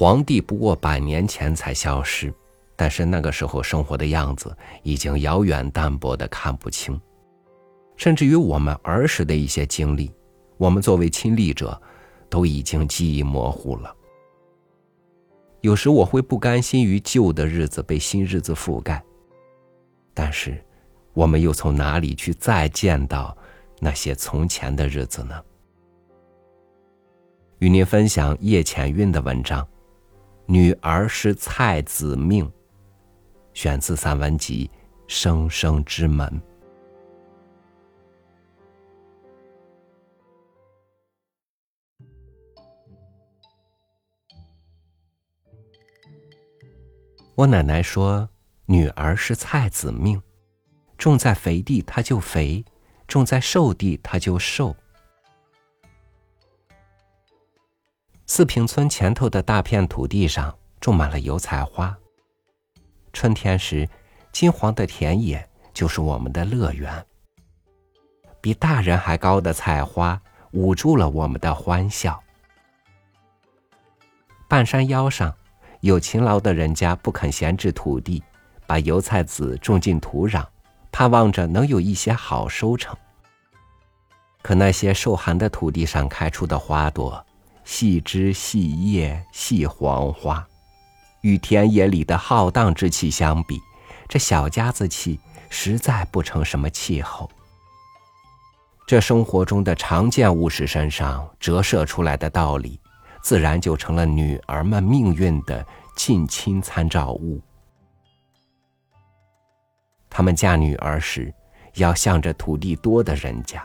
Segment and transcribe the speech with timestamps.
[0.00, 2.32] 皇帝不过百年前才消失，
[2.74, 6.98] 但是那个时候生活的样子已经遥远淡薄的看不清，
[7.96, 10.10] 甚至于我们儿时的一些经历，
[10.56, 11.78] 我们作为亲历者，
[12.30, 13.94] 都已经记忆模糊了。
[15.60, 19.04] 有时我会不甘心于旧的日子被新日子覆盖，
[20.14, 20.64] 但是，
[21.12, 23.36] 我们又从哪里去再见到
[23.78, 25.38] 那些从前的日子呢？
[27.58, 29.62] 与您分享叶浅韵的文章
[30.52, 32.44] 《女儿是菜子命》，
[33.54, 34.68] 选自散文集
[35.06, 36.28] 《生生之门》。
[47.36, 48.28] 我奶奶说
[48.66, 50.20] ：“女儿是菜子命，
[50.98, 52.64] 种在肥地她就肥，
[53.06, 54.74] 种在瘦地她就瘦。”
[58.32, 61.98] 四平村前头的大片土地上种满了油菜花。
[63.12, 63.88] 春天时，
[64.30, 67.04] 金黄的田野就是我们的乐园。
[68.40, 72.22] 比大人还高的菜花捂住了我们的欢笑。
[74.46, 75.34] 半山腰上。
[75.80, 78.22] 有勤劳的人家不肯闲置土地，
[78.64, 80.46] 把油菜籽种进土壤，
[80.92, 82.96] 盼望着能有一些好收成。
[84.40, 87.26] 可那些受寒的土地上开出的花朵，
[87.72, 90.44] 细枝细叶细黄花，
[91.20, 93.60] 与田野里的浩荡之气相比，
[94.08, 97.30] 这小家子气实在不成什么气候。
[98.88, 102.78] 这生活中的常见物事身上折射出来的道理。
[103.22, 107.40] 自然就成了女儿们命运的近亲参照物。
[110.08, 111.32] 他们嫁女儿时，
[111.74, 113.60] 要向着土地多的人家；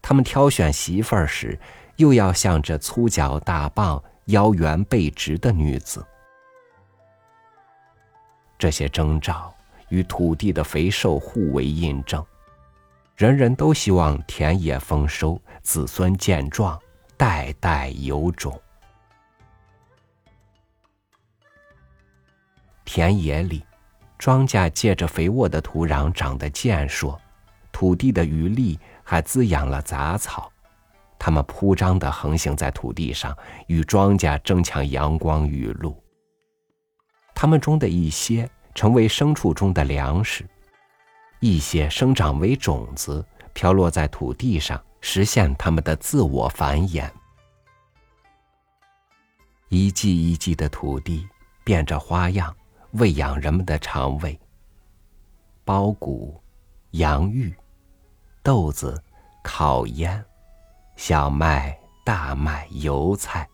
[0.00, 1.58] 他们挑选媳妇儿时，
[2.00, 6.02] 又要向着粗脚大棒、腰圆背直的女子。
[8.58, 9.54] 这些征兆
[9.90, 12.24] 与土地的肥瘦互为印证，
[13.16, 16.80] 人人都希望田野丰收，子孙健壮。
[17.18, 18.58] 代代有种。
[22.82, 23.62] 田野里，
[24.16, 27.20] 庄稼借着肥沃的土壤长得健硕，
[27.70, 30.49] 土地的余力还滋养了杂草，
[31.20, 33.36] 它们铺张的横行在土地上，
[33.68, 36.02] 与庄稼争抢阳光雨露。
[37.34, 40.44] 它们中的一些成为牲畜中的粮食，
[41.38, 44.82] 一些生长为种子，飘落在土地上。
[45.02, 47.10] 实现他们的自我繁衍。
[49.70, 51.26] 一季一季的土地
[51.64, 52.54] 变着花样
[52.92, 54.38] 喂养人们的肠胃。
[55.64, 56.38] 苞谷、
[56.90, 57.54] 洋芋、
[58.42, 59.02] 豆子、
[59.42, 60.22] 烤烟、
[61.02, 61.74] 小麦、
[62.04, 63.48] 大麦、油菜，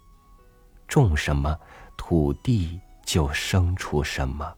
[0.89, 1.57] 种什么，
[1.97, 4.53] 土地就生出什么。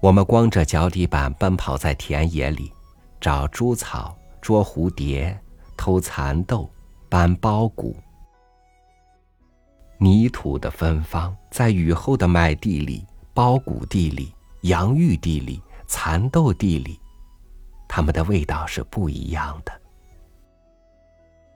[0.00, 2.72] 我们光着脚底板奔跑在田野里，
[3.20, 5.38] 找猪草、捉蝴蝶、
[5.76, 6.66] 偷蚕豆、
[7.10, 7.94] 搬苞谷。
[9.98, 16.98] 泥土的芬芳，在雨后的麦地里、苞谷地里、洋芋地里、蚕豆地里，
[17.92, 19.72] 它们的味道是不一样的。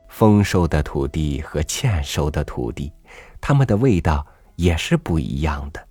[0.08, 2.92] 丰收的土地和欠收的土地，
[3.40, 5.86] 它们的味道也是不一样的。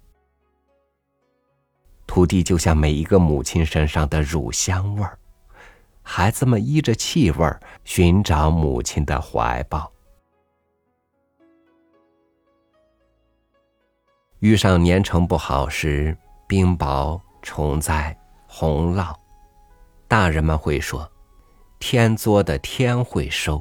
[2.05, 5.17] 土地就像每一个母亲身上的乳香味儿，
[6.01, 9.89] 孩子们依着气味儿寻找母亲的怀抱。
[14.39, 16.17] 遇上年成不好时，
[16.49, 18.15] 冰雹、虫灾、
[18.45, 19.15] 洪涝，
[20.13, 21.11] 大人们会说
[21.81, 23.59] ：“天作的天会收。”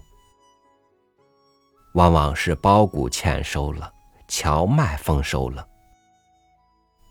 [1.96, 3.90] 往往是苞谷欠收了，
[4.28, 5.66] 荞麦丰收了。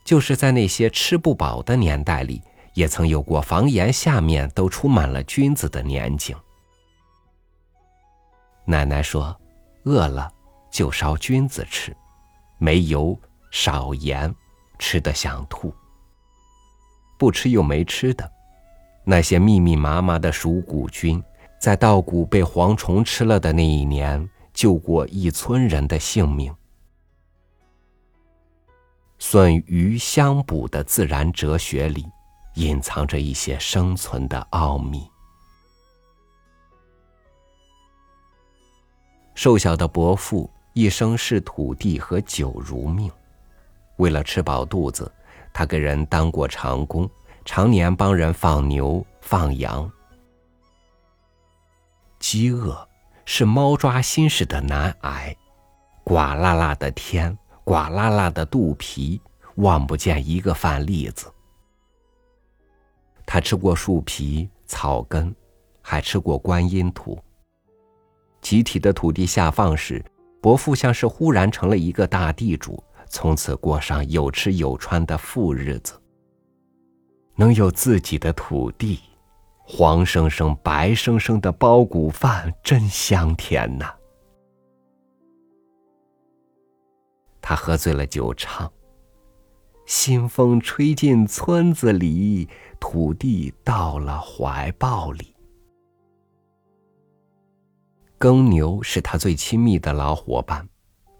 [0.05, 2.39] 就是在那些吃不饱的年代里，
[2.75, 6.37] 也曾有过房檐下面都出满了菌子的年景。
[8.63, 9.35] 奶奶说
[9.85, 10.31] ：“饿了
[10.69, 11.97] 就烧菌子吃，
[12.59, 13.19] 没油
[13.49, 14.31] 少盐，
[14.77, 15.73] 吃得想吐。
[17.17, 18.31] 不吃又没吃的，
[19.03, 21.21] 那些密密麻麻的鼠谷菌，
[21.59, 26.53] 在稻谷被蝗虫吃了的那一年，救过一村人的性命。”
[29.17, 32.05] 损鱼相补的自然哲学里，
[32.55, 35.07] 隐藏着一些生存的奥秘。
[39.35, 43.11] 瘦小的伯父一生视土地和酒如命，
[43.97, 45.11] 为了吃饱肚子，
[45.53, 47.09] 他给人当过长工，
[47.43, 49.91] 常年帮人放牛放羊。
[52.19, 52.87] 饥饿
[53.25, 55.35] 是猫抓心似的难挨，
[56.03, 59.19] 刮辣辣的天，刮辣辣的肚皮，
[59.55, 61.31] 望不见一个饭粒子。
[63.25, 65.33] 他吃过树皮、草根，
[65.81, 67.19] 还吃过观音土。
[68.41, 70.03] 集体的土地下放时，
[70.41, 76.00] 伯父像是忽然成了一个大地主，从此过上有吃有穿的富日子。
[77.41, 78.99] 能有自己的土地。
[79.63, 83.91] 黄生生、白生生的包谷饭真香甜呐！
[87.41, 88.71] 他喝醉了酒唱
[89.87, 92.47] ：“新风吹进村子里，
[92.79, 95.33] 土地到了怀抱里。”
[98.19, 100.67] 耕牛是他最亲密的老伙伴，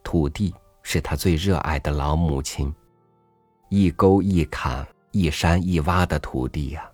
[0.04, 0.54] 土地
[0.84, 2.72] 是他最热爱的老母亲。
[3.70, 6.90] 一沟一坎，一山一洼的土地呀。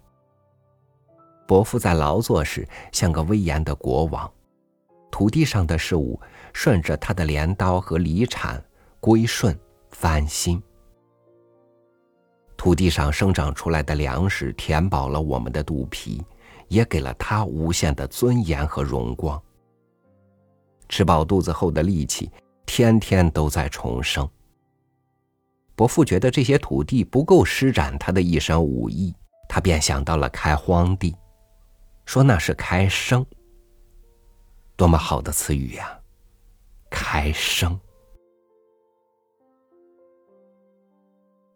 [1.48, 4.30] 伯父在劳作时像个威严的国王，
[5.10, 6.20] 土地上的事物
[6.54, 8.62] 顺着他的镰刀和犁铲
[9.00, 9.58] 归顺
[9.90, 10.62] 翻新。
[12.58, 16.22] 土地上生长出来的粮食填饱了我们的肚皮，
[16.68, 19.42] 也给了他无限的尊严和荣光。
[20.90, 22.32] 吃饱肚子后的力气，
[22.66, 24.28] 天天都在重生。
[25.78, 29.14] 伯父觉得这些土地不够施展他的一身武艺，
[29.48, 31.16] 他便想到了开荒地。
[32.04, 33.24] 说那是开生，
[34.76, 36.00] 多么好的词语呀！
[36.90, 37.80] 开生。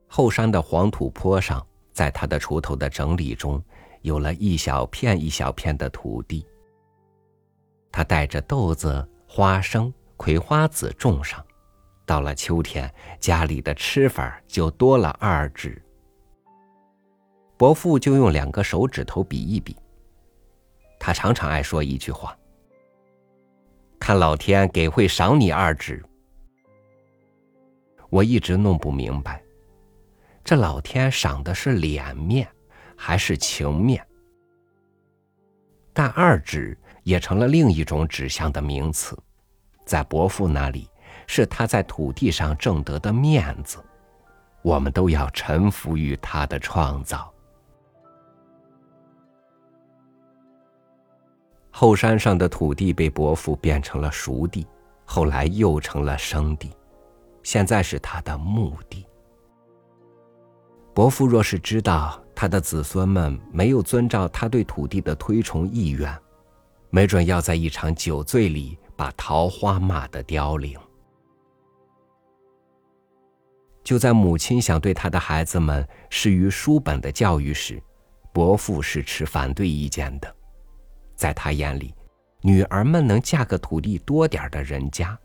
[0.06, 3.60] 后山的黄土坡上，在他的锄头的整理中，
[4.04, 6.46] 有了一小片一小片的土地。
[7.92, 11.44] 他带着豆子、花生、葵花籽种上，
[12.06, 15.82] 到了秋天，家里的吃法就多了二指。
[17.58, 19.76] 伯父就用两个手指头比一比。
[21.00, 22.38] 他常常爱说一句话
[24.00, 26.04] ：“看老天给会赏你二指。”
[28.10, 29.42] 我一直弄不明白，
[30.44, 32.48] 这老天赏的是脸面
[32.96, 34.06] 还是情面？
[35.94, 39.18] 但二指也成了另一种指向的名词，
[39.86, 40.90] 在伯父那里
[41.34, 43.78] 是他在土地上挣得的面子，
[44.62, 47.34] 我们都要臣服于他的创造。
[51.72, 54.68] 后山上的土地被伯父变成了熟地，
[55.06, 56.70] 后来又成了生地，
[57.44, 59.08] 现在是他的墓地。
[60.94, 66.14] 伯父若是知道他的子孙们没有遵照他对土地的推崇意愿，
[66.90, 70.78] 没准要在一场酒醉里把桃花骂得凋零。
[73.84, 77.82] 就在母亲想对他的孩子们施于书本的教育时，
[78.32, 80.36] 伯父是持反对意见的。
[81.16, 81.94] 在他眼里，
[82.42, 85.18] 女儿们能嫁个土地多点的人家，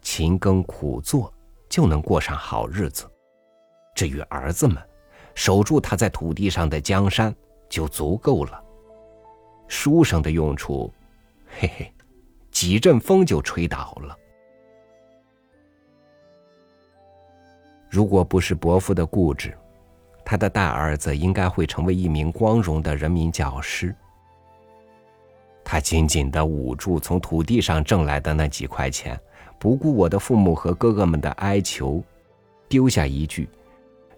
[0.00, 1.32] 勤耕苦作
[1.68, 3.04] 就能过上好日子；
[3.94, 4.76] 至于儿子们，
[5.34, 7.34] 守住他在土地上的江山
[7.68, 8.62] 就足够了。
[9.68, 10.92] 书生的用处，
[11.58, 11.92] 嘿嘿，
[12.50, 14.16] 几阵风就吹倒了。
[17.88, 19.56] 如果不是伯父的固执，
[20.24, 23.94] 他的大儿子应该会成为一名光荣的人民教师。
[25.64, 29.18] 他紧紧地捂住从土地上挣来的那几块钱，
[29.58, 32.02] 不顾我的父母和哥哥们的哀求，
[32.68, 33.48] 丢下一句：“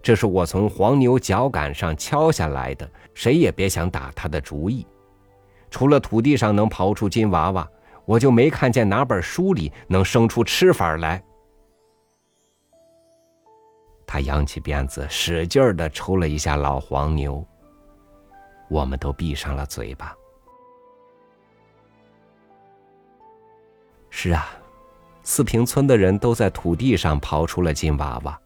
[0.03, 4.85] 这是我从黄牛脚杆上敲下来的，谁也别想打他的主意。
[5.69, 7.65] 除了土地上能刨出金娃娃，
[8.03, 11.23] 我就没看见哪本书里能生出吃法来。”
[14.11, 17.41] 他扬起鞭子，使劲儿地抽了一下老黄牛。
[18.69, 20.13] 我们都闭上了嘴巴。
[24.09, 24.49] 是啊，
[25.23, 28.37] 四平村的人都在土地上刨出了金娃娃，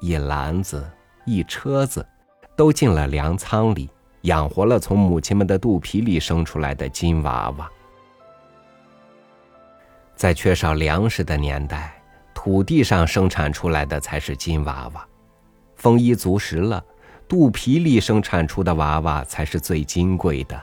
[0.00, 0.84] 一篮子、
[1.24, 2.04] 一车子，
[2.56, 3.88] 都进了粮仓里，
[4.22, 7.70] 养活了从母亲们的肚皮里生出来的金娃娃。
[10.16, 12.02] 在缺少粮食的年代，
[12.44, 15.00] 土地上生产出来的才是金娃娃；
[15.76, 16.84] 丰衣足食了，
[17.26, 20.62] 肚皮里生产出的娃娃才是最金贵的。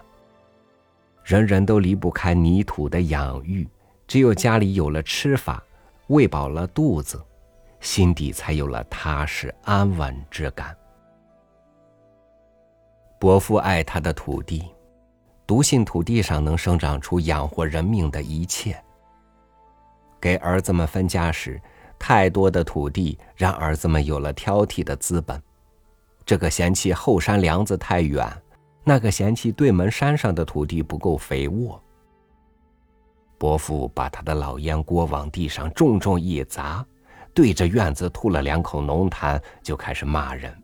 [1.23, 3.67] 人人都离不开泥土的养育。
[4.07, 5.63] 只有家里有了吃法，
[6.05, 7.19] 喂饱了肚子，
[7.79, 10.77] 心底才有了踏实安稳之感。
[13.17, 14.65] 伯父爱他的土地，
[15.47, 18.79] 笃信土地上能生长出养活人命的一切。
[20.21, 21.59] 给儿子们分家时，
[21.97, 25.41] 太多的土地让儿子们有了挑剔的资本。
[26.23, 28.31] 这个嫌弃后山梁子太远，
[28.83, 31.81] 那个嫌弃对门山上的土地不够肥沃。
[33.37, 36.85] 伯父把他的老烟锅往地上重重一砸，
[37.33, 40.55] 对着院子吐了两口浓痰，就开始骂人。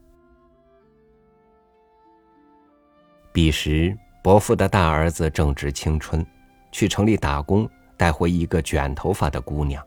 [3.34, 6.26] 彼时，伯父的大儿子正值青春，
[6.72, 9.84] 去城里打工，带回一个卷头发的姑娘。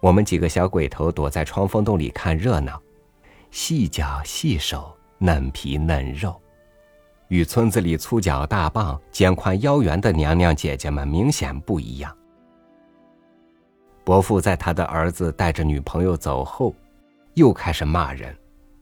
[0.00, 2.80] 我们几个小鬼头躲在窗缝洞里看热闹，
[3.50, 6.40] 细脚细手，嫩皮嫩肉，
[7.28, 12.14] 与村子里粗脚大棒、肩宽腰圆的娘娘姐姐们明显不一样。
[14.04, 16.72] 伯父在他的儿子带着女朋友走后，
[17.34, 18.36] 又开始骂人，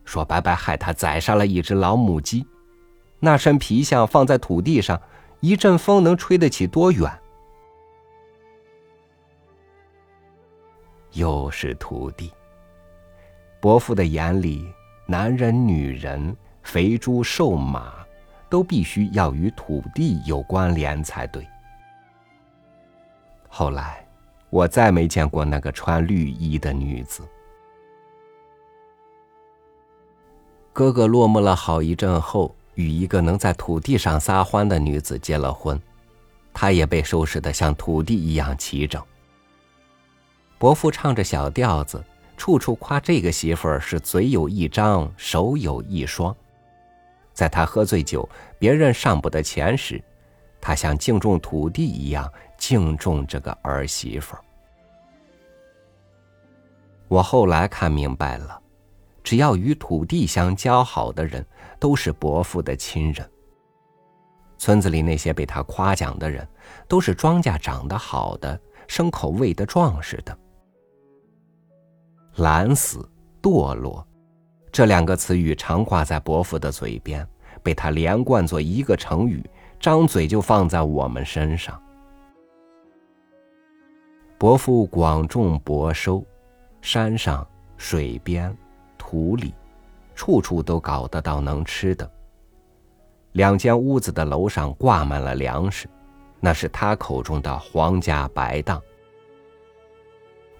[0.04, 2.46] 说白白害他宰杀了一只老母鸡。
[3.20, 5.00] 那身皮相放在土地上，
[5.40, 7.10] 一阵风能吹得起多远？
[11.14, 12.30] 又是土地。
[13.60, 14.72] 伯父的眼里，
[15.06, 17.94] 男人、女人、肥猪、瘦马，
[18.48, 21.44] 都必须要与土地有关联才对。
[23.48, 24.06] 后来，
[24.50, 27.22] 我再没见过那个穿绿衣的女子。
[30.72, 32.54] 哥哥落寞了好一阵后。
[32.76, 35.80] 与一个能在土地上撒欢的女子结了婚，
[36.52, 39.00] 他也被收拾得像土地一样齐整。
[40.64, 42.02] 伯父唱着小调子，
[42.38, 46.34] 处处夸这个媳妇儿是嘴有一张，手有一双。
[47.34, 48.26] 在他喝醉酒，
[48.58, 50.02] 别人上不得前时，
[50.62, 54.40] 他像敬重土地一样敬重这个儿媳妇儿。
[57.08, 58.58] 我后来看明白了。
[59.22, 61.44] 只要与土地相交好的人，
[61.78, 63.30] 都是伯父的亲人。
[64.56, 66.48] 村子里那些被他夸奖的人，
[66.88, 70.34] 都是庄稼长得好的、牲口喂得壮实的。
[72.36, 73.08] 懒死、
[73.40, 74.04] 堕落，
[74.72, 77.26] 这两个词语常挂在伯父的嘴边，
[77.62, 79.44] 被他连贯作一个成语，
[79.78, 81.80] 张嘴就放在我们身上。
[84.36, 86.24] 伯父广种薄收，
[86.82, 88.54] 山上、水边。
[88.98, 89.54] 土里，
[90.14, 92.10] 处处都搞得到能吃的。
[93.32, 95.86] 两间屋子的楼上挂满了粮食，
[96.40, 98.82] 那是他口中的皇家白当。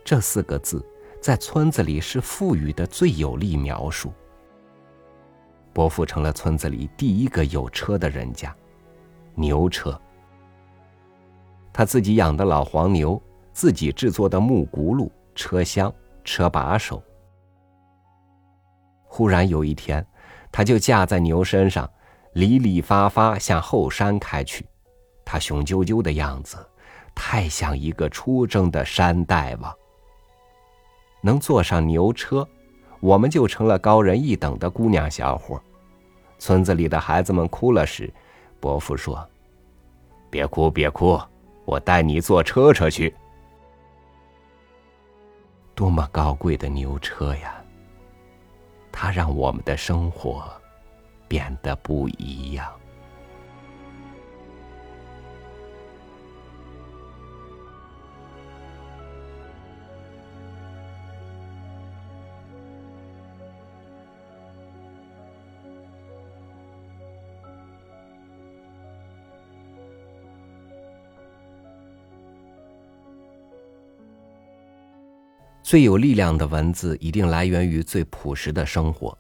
[0.05, 0.85] 这四个字
[1.25, 4.13] 在村子里是富裕的最有力描述。
[5.73, 8.55] 伯父成了村子里第一个有车的人家，
[9.35, 9.99] 牛车。
[11.73, 13.19] 他自己养的老黄牛，
[13.55, 15.91] 自己制作的木轱辘、车厢、
[16.25, 17.03] 车把手。
[19.05, 20.07] 忽然有一天，
[20.53, 21.91] 他就架在牛身上，
[22.35, 24.67] 里里发发向后山开去。
[25.25, 26.59] 他雄赳赳的样子，
[27.15, 29.75] 太像一个出征的山大王。
[31.25, 32.47] 能坐上牛车，
[33.01, 35.59] 我们就成了高人一等的姑娘小伙。
[36.39, 38.13] 村子里的孩子们哭了时，
[38.61, 39.27] 伯父说
[40.29, 41.19] ：“别哭，别哭，
[41.65, 43.15] 我带你坐车车去。”
[45.75, 47.55] 多么高贵的牛车呀！
[48.93, 50.45] 它让我们的生活
[51.27, 52.71] 变得不一样。
[75.65, 79.17] 最有力量的文字，一定来源于最朴实的生活。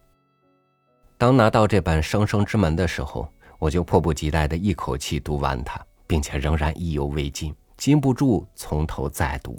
[1.17, 3.27] 当拿到这本《生生之门》的时候，
[3.59, 9.59] 我就迫不及待的一口气读完它，并且仍然意犹未尽，禁不住从头再读。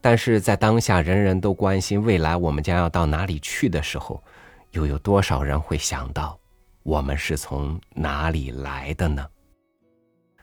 [0.00, 4.22] 但是在当下人人都关心未来我们将要到哪里去的时候，
[4.70, 6.38] 又有多少人会想到
[6.84, 9.26] 我们是从哪里来的呢？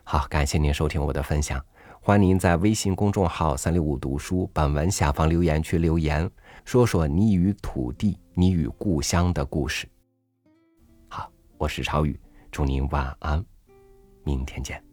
[0.04, 1.64] 好，感谢您收听我的分享。
[2.06, 6.30] 欢迎您在微信公众号“三六五读书”本文下方留言区留言，
[6.66, 9.88] 说说你与土地、你与故乡的故事。
[11.08, 12.20] 好，我是超宇，
[12.52, 13.42] 祝您晚安，
[14.26, 14.93] 明天见。